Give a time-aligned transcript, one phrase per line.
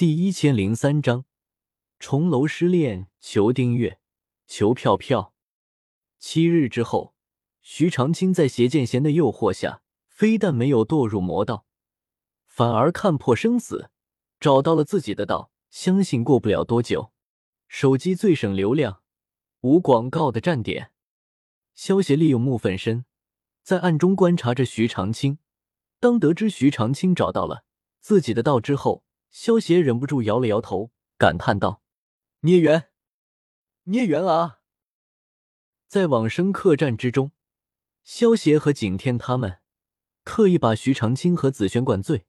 [0.00, 1.26] 第一千零三章
[1.98, 4.00] 重楼失恋，求订阅，
[4.46, 5.34] 求票票。
[6.18, 7.14] 七日之后，
[7.60, 11.66] 徐长卿在邪剑贤的诱惑下，非但没有堕入魔道，
[12.46, 13.90] 反而看破生死，
[14.40, 15.52] 找到了自己的道。
[15.68, 17.12] 相信过不了多久，
[17.68, 19.02] 手机最省流量、
[19.60, 20.92] 无广告的站点。
[21.74, 23.04] 萧协利用木粉身，
[23.62, 25.38] 在暗中观察着徐长卿。
[25.98, 27.64] 当得知徐长卿找到了
[28.00, 31.82] 自己的道之后，萧协忍不住摇了摇头，感叹道
[32.40, 32.90] ：“孽缘，
[33.84, 34.60] 孽缘啊！”
[35.86, 37.32] 在往生客栈之中，
[38.02, 39.58] 萧协和景天他们
[40.24, 42.26] 特意把徐长卿和紫萱灌醉，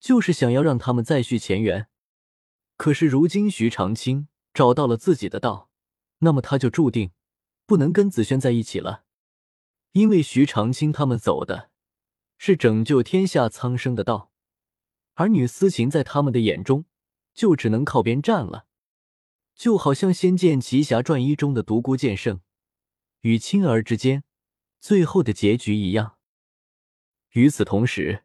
[0.00, 1.88] 就是想要让他们再续前缘。
[2.76, 5.70] 可是如今徐长卿找到了自己的道，
[6.18, 7.12] 那么他就注定
[7.64, 9.04] 不能跟紫萱在一起了，
[9.92, 11.70] 因为徐长卿他们走的
[12.38, 14.32] 是拯救天下苍生的道，
[15.16, 16.86] 而女私情在他们的眼中
[17.34, 18.66] 就只能靠边站了，
[19.54, 22.40] 就好像《仙剑奇侠传一》中的独孤剑圣
[23.22, 24.24] 与青儿之间
[24.78, 26.16] 最后的结局一样。
[27.32, 28.24] 与此同时，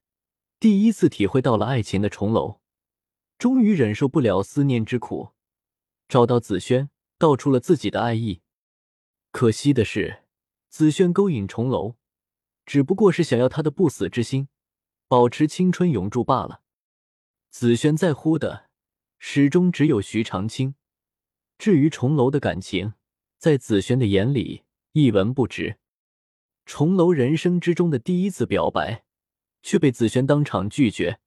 [0.59, 2.61] 第一次体会到了爱情的重楼。
[3.37, 5.31] 终于忍受不了思念之苦，
[6.07, 8.41] 找到紫萱，道出了自己的爱意。
[9.31, 10.25] 可惜的是，
[10.69, 11.95] 紫萱勾引重楼，
[12.65, 14.47] 只不过是想要他的不死之心，
[15.07, 16.60] 保持青春永驻罢了。
[17.51, 18.69] 紫萱在乎的
[19.19, 20.75] 始终只有徐长卿，
[21.57, 22.93] 至于重楼的感情，
[23.37, 25.77] 在紫萱的眼里一文不值。
[26.65, 29.03] 重楼人生之中的第一次表白，
[29.61, 31.19] 却被紫萱当场拒绝，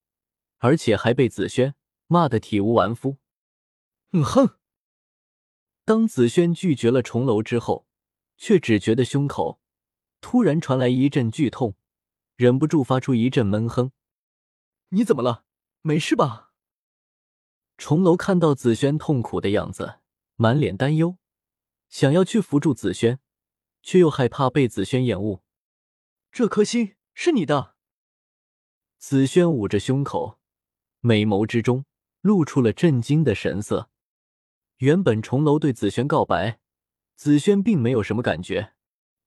[0.58, 1.74] 而且还被紫萱。
[2.06, 3.16] 骂得体无完肤，
[4.12, 4.58] 嗯哼。
[5.86, 7.86] 当紫萱拒绝了重楼之后，
[8.36, 9.58] 却只觉得胸口
[10.20, 11.76] 突然传来一阵剧痛，
[12.36, 13.92] 忍不住发出一阵闷哼。
[14.90, 15.44] 你怎么了？
[15.86, 16.52] 没事吧？
[17.76, 20.00] 重楼看到紫萱痛苦的样子，
[20.36, 21.18] 满脸担忧，
[21.90, 23.18] 想要去扶住紫萱，
[23.82, 25.44] 却又害怕被紫萱厌恶。
[26.32, 27.74] 这颗心是你的。
[28.96, 30.38] 紫萱捂着胸口，
[31.00, 31.84] 美眸之中。
[32.22, 33.90] 露出了震惊的神色。
[34.78, 36.58] 原本重楼对紫萱告白，
[37.16, 38.72] 紫萱并没有什么感觉，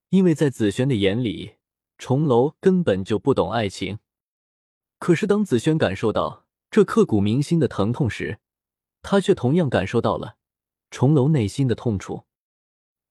[0.08, 1.58] 因为在紫萱的眼里，
[1.96, 4.00] 重楼根本就不懂爱情。
[4.98, 8.40] 可是当紫萱感受到这刻骨铭心的疼痛时，
[9.00, 10.36] 他却同样感受到了
[10.90, 12.24] 重楼内心的痛楚，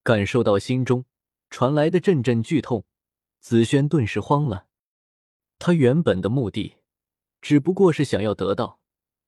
[0.04, 1.06] 感受到心中
[1.50, 2.86] 传来的阵阵剧痛，
[3.40, 4.68] 紫萱顿时慌了。
[5.58, 6.78] 她原本的目的，
[7.42, 8.80] 只不过是想要得到。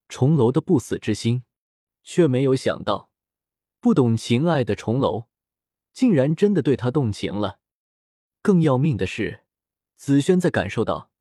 [0.07, 1.43] 重楼的不死之心，
[2.03, 3.11] 却没有想到，
[3.79, 5.25] 不懂情爱的重楼，
[5.93, 7.59] 竟然真的对他动情了。
[8.41, 9.43] 更要命的是，
[9.97, 11.11] 紫萱在感受到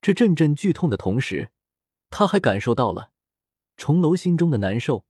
[0.00, 1.50] 这阵阵剧痛的同时，
[2.18, 3.10] 他还感受到了
[3.76, 5.04] 重楼心中的难受。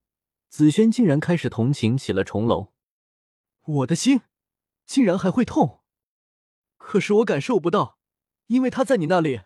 [0.48, 2.72] 紫萱竟然开始同情起了重楼。
[3.64, 4.22] 我的心
[4.86, 5.82] 竟然还会痛，
[6.76, 8.00] 可是我感受不到，
[8.48, 9.42] 因为他在你那里。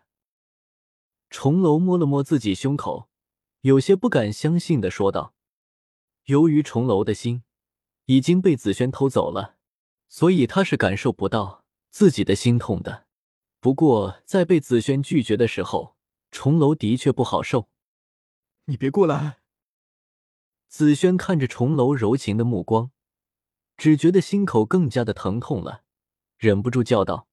[1.29, 3.11] 重楼摸了摸自己胸口。
[3.61, 5.35] 有些不敢相信的说道
[6.25, 7.43] ：“由于重楼的心
[8.07, 9.59] 已经被紫萱偷走了，
[10.09, 13.07] 所以他是感受不到自己的心痛的。
[13.61, 15.99] 不过，在被紫萱拒绝的时候，
[16.31, 17.69] 重楼的确不好受。
[18.67, 19.39] 你别过来！”
[20.69, 22.93] 紫萱看着重楼柔情的目光，
[23.77, 25.83] 只觉得心口更加的疼痛了，
[26.37, 27.27] 忍不住叫道：“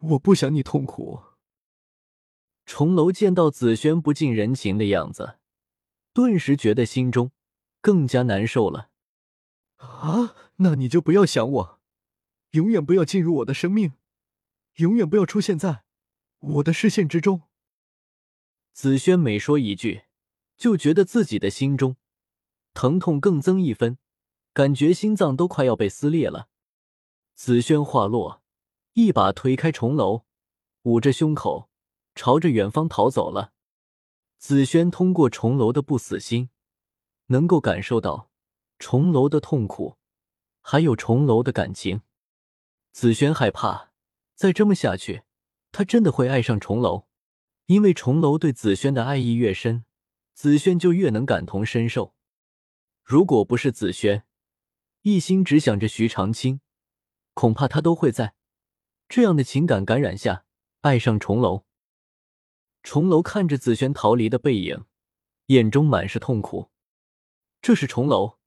[0.00, 1.22] 我不想你痛苦。”
[2.66, 5.38] 重楼见到紫萱不近人情的样子，
[6.12, 7.30] 顿时觉得心中
[7.80, 8.90] 更加难受了。
[9.76, 11.80] 啊，那你就不要想我，
[12.50, 13.94] 永远不要进入我的生命，
[14.74, 15.84] 永远不要出现在
[16.38, 17.42] 我的视线之中。
[18.72, 20.04] 紫萱每说一句，
[20.56, 21.96] 就觉得自己的心中
[22.74, 23.98] 疼痛更增一分，
[24.52, 26.48] 感觉心脏都快要被撕裂了。
[27.34, 28.42] 紫萱话落，
[28.92, 30.24] 一把推开重楼，
[30.82, 31.68] 捂着胸口。
[32.12, 33.52] 朝着远方逃走了。
[34.36, 36.50] 紫萱通过重楼的不死心，
[37.26, 38.30] 能够感受到
[38.78, 39.96] 重楼的痛苦，
[40.60, 42.02] 还有重楼的感情。
[42.92, 43.92] 紫萱害怕
[44.34, 45.22] 再这么下去，
[45.70, 47.06] 她真的会爱上重楼。
[47.70, 49.84] 因为重楼对紫萱的爱意越深，
[50.34, 52.16] 紫萱就越能感同身受。
[53.04, 54.24] 如果不是紫萱
[55.02, 56.60] 一心只想着徐长卿，
[57.32, 58.34] 恐怕她都会在
[59.08, 60.44] 这样的情感感染下
[60.80, 61.64] 爱上重楼。
[62.82, 64.86] 重楼看着紫萱逃离的背影，
[65.46, 66.72] 眼中满是痛苦。
[67.62, 68.40] 这是重楼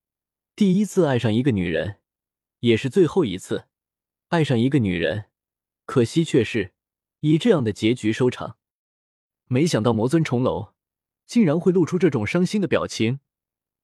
[0.54, 2.02] 第一次爱上一个女人，
[2.60, 3.70] 也是最后一次
[4.28, 5.30] 爱上一个女人。
[5.86, 6.74] 可惜却是
[7.22, 8.58] 以这样的结局收场。
[9.46, 10.74] 没想到魔尊重楼
[11.26, 13.20] 竟然会露出这种伤心的表情，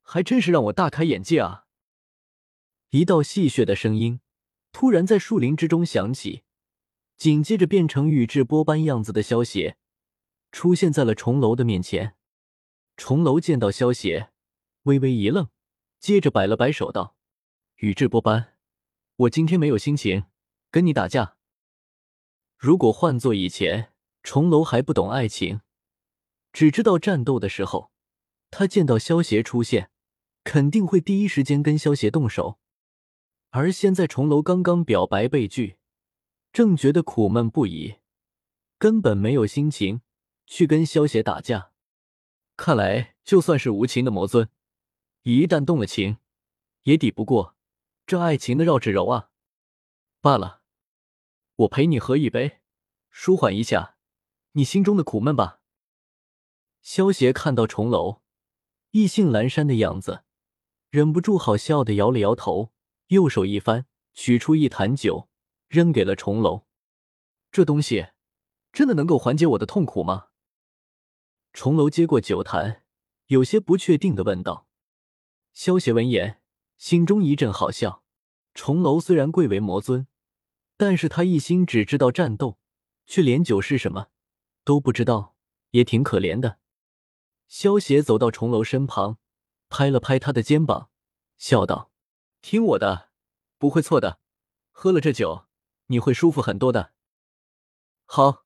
[0.01, 1.65] 还真是让我大开眼界啊！
[2.89, 4.19] 一道戏谑的声音
[4.71, 6.43] 突然在树林之中响起，
[7.17, 9.77] 紧接着变成宇智波斑样子的萧邪
[10.51, 12.15] 出现在了重楼的面前。
[12.97, 14.31] 重楼见到萧邪，
[14.83, 15.49] 微微一愣，
[15.99, 17.15] 接着摆了摆手道
[17.77, 18.55] ：“宇智波斑，
[19.15, 20.25] 我今天没有心情
[20.69, 21.37] 跟你打架。
[22.57, 23.93] 如果换做以前，
[24.29, 25.61] 重楼还不懂爱情。”
[26.53, 27.91] 只知道战斗的时候，
[28.51, 29.89] 他见到萧邪出现，
[30.43, 32.59] 肯定会第一时间跟萧邪动手。
[33.49, 35.79] 而现在重楼刚刚表白被拒，
[36.53, 37.95] 正觉得苦闷不已，
[38.77, 40.03] 根本没有心情
[40.45, 41.71] 去跟萧邪打架。
[42.55, 44.47] 看来就算是无情的魔尊，
[45.23, 46.17] 一旦动了情，
[46.83, 47.55] 也抵不过
[48.05, 49.31] 这爱情的绕指柔啊！
[50.21, 50.61] 罢了，
[51.55, 52.59] 我陪你喝一杯，
[53.09, 53.95] 舒缓一下
[54.53, 55.61] 你心中的苦闷吧。
[56.81, 58.21] 萧邪看到重楼
[58.91, 60.23] 意兴阑珊的样子，
[60.89, 62.71] 忍不住好笑的摇了摇头，
[63.07, 65.29] 右手一翻，取出一坛酒，
[65.67, 66.65] 扔给了重楼。
[67.51, 68.07] 这东西
[68.71, 70.27] 真的能够缓解我的痛苦吗？
[71.53, 72.83] 重楼接过酒坛，
[73.27, 74.67] 有些不确定的问道。
[75.53, 76.41] 萧邪闻言，
[76.77, 78.03] 心中一阵好笑。
[78.53, 80.07] 重楼虽然贵为魔尊，
[80.77, 82.59] 但是他一心只知道战斗，
[83.05, 84.07] 却连酒是什么
[84.63, 85.35] 都不知道，
[85.71, 86.59] 也挺可怜的。
[87.47, 89.17] 萧邪走到重楼身旁，
[89.69, 90.89] 拍了拍他的肩膀，
[91.37, 91.91] 笑道
[92.41, 93.09] ：“听我的，
[93.57, 94.19] 不会错的。
[94.71, 95.45] 喝了这酒，
[95.87, 96.93] 你会舒服很多的。”
[98.05, 98.45] 好。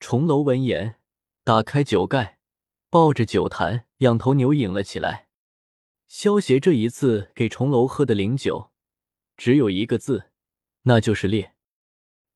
[0.00, 0.98] 重楼闻言，
[1.44, 2.40] 打开酒盖，
[2.90, 5.28] 抱着酒坛，仰头牛饮了起来。
[6.08, 8.72] 萧邪这一次给重楼喝的灵酒，
[9.36, 10.32] 只有一个字，
[10.82, 11.54] 那就是烈。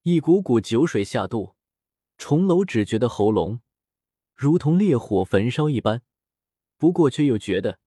[0.03, 1.56] 一股股酒水下肚，
[2.17, 3.61] 重楼只觉得喉咙。
[4.35, 6.03] 如同烈火焚烧一般，
[6.77, 7.79] 不过却又觉得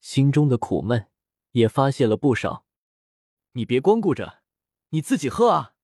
[0.00, 1.08] 心中的苦闷
[1.52, 2.66] 也发泄了不少。
[3.52, 4.42] 你别光顾着，
[4.88, 5.74] 你自己喝啊！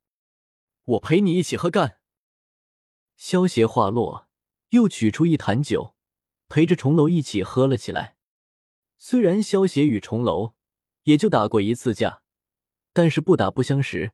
[0.83, 2.01] 我陪你一起喝干。
[3.17, 4.29] 萧邪话落，
[4.71, 5.95] 又取出一坛酒，
[6.49, 8.17] 陪着重楼一起喝了起来。
[8.99, 10.55] 虽然萧邪与重楼
[11.05, 12.23] 也就打过一次架，
[12.93, 14.13] 但是不打不相识，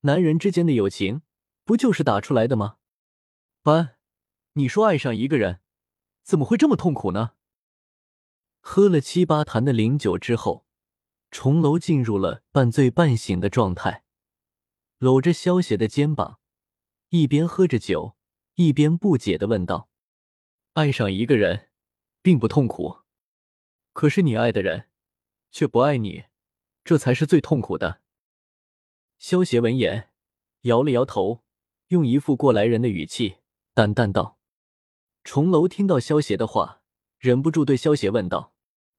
[0.00, 1.22] 男人之间的友情
[1.64, 2.76] 不就是打出来的吗？
[3.66, 3.96] 班。
[4.52, 5.58] 你说爱上一个人，
[6.22, 7.32] 怎么会这么痛苦呢？
[8.60, 10.68] 喝了七八坛的灵酒之后，
[11.32, 14.04] 重楼进入了半醉半醒的状态，
[14.98, 16.38] 搂着萧邪的肩膀，
[17.08, 18.16] 一边喝着酒，
[18.54, 19.90] 一边不解的问道
[20.74, 21.70] ：“爱上一个人，
[22.22, 22.98] 并不痛苦，
[23.92, 24.90] 可是你爱的人
[25.50, 26.26] 却不爱你，
[26.84, 28.00] 这才是最痛苦的。”
[29.18, 30.12] 萧邪闻言，
[30.60, 31.42] 摇了摇头，
[31.88, 33.38] 用一副过来人的语气
[33.76, 34.38] 淡淡道。
[35.22, 36.80] 重楼听到萧邪的话，
[37.18, 38.54] 忍不住对萧邪问道：“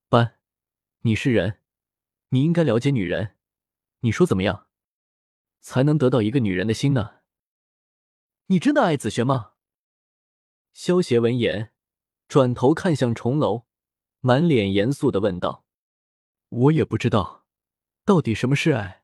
[0.07, 0.37] 班，
[0.99, 1.61] 你是人，
[2.29, 3.37] 你应该了解女人。
[4.01, 4.67] 你说怎么样，
[5.61, 7.21] 才能得到一个女人的心呢？
[8.45, 9.53] 你真的爱子轩吗？”
[10.73, 11.73] 萧邪闻言，
[12.27, 13.65] 转头看向重楼，
[14.19, 15.65] 满脸严肃的问道
[16.49, 17.47] ：“我也不知道，
[18.05, 19.03] 到底什么是爱。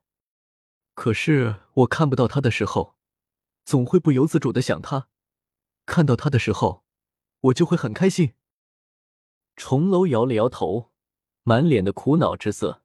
[0.94, 2.96] 可是我看不到他的时候，
[3.66, 5.10] 总会不由自主的想他；
[5.86, 6.82] 看到他的时候。”
[7.44, 8.36] 我就会很开心。
[9.58, 10.92] 重楼摇了摇头，
[11.44, 12.83] 满脸的苦恼之色。